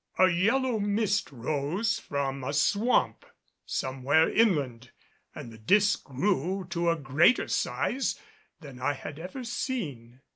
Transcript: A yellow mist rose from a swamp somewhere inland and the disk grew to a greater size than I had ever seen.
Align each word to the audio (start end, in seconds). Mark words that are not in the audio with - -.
A 0.17 0.29
yellow 0.31 0.79
mist 0.79 1.31
rose 1.31 1.99
from 1.99 2.43
a 2.43 2.53
swamp 2.53 3.23
somewhere 3.67 4.27
inland 4.33 4.89
and 5.35 5.51
the 5.53 5.59
disk 5.59 6.05
grew 6.05 6.65
to 6.71 6.89
a 6.89 6.95
greater 6.95 7.47
size 7.47 8.19
than 8.61 8.81
I 8.81 8.93
had 8.93 9.19
ever 9.19 9.43
seen. 9.43 10.21